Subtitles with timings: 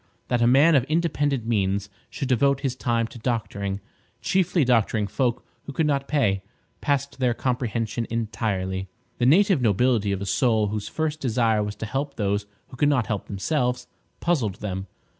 [0.29, 3.81] That a man of independent means should devote his time to doctoring,
[4.19, 6.41] chiefly doctoring folk who could not pay,
[6.81, 8.87] passed their comprehension entirely.
[9.19, 12.89] The native nobility of a soul whose first desire was to help those who could
[12.89, 13.85] not help themselves,
[14.21, 14.87] puzzled them.